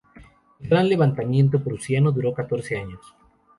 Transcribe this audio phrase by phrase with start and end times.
[0.59, 3.13] El Gran Levantamiento Prusiano duró catorce años.